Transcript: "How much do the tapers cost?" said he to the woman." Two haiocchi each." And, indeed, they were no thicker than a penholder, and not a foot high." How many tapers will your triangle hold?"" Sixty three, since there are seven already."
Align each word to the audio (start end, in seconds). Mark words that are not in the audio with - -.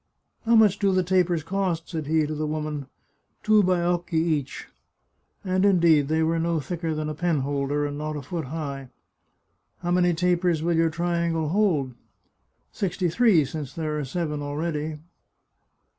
"How 0.47 0.55
much 0.55 0.79
do 0.79 0.91
the 0.91 1.03
tapers 1.03 1.43
cost?" 1.43 1.87
said 1.89 2.07
he 2.07 2.25
to 2.25 2.33
the 2.33 2.47
woman." 2.47 2.87
Two 3.43 3.61
haiocchi 3.61 4.15
each." 4.17 4.67
And, 5.45 5.63
indeed, 5.63 6.07
they 6.07 6.23
were 6.23 6.39
no 6.39 6.59
thicker 6.59 6.95
than 6.95 7.07
a 7.07 7.13
penholder, 7.13 7.85
and 7.85 7.99
not 7.99 8.15
a 8.17 8.23
foot 8.23 8.45
high." 8.45 8.89
How 9.83 9.91
many 9.91 10.15
tapers 10.15 10.63
will 10.63 10.73
your 10.75 10.89
triangle 10.89 11.49
hold?"" 11.49 11.93
Sixty 12.71 13.09
three, 13.09 13.45
since 13.45 13.73
there 13.75 13.99
are 13.99 14.03
seven 14.03 14.41
already." 14.41 14.97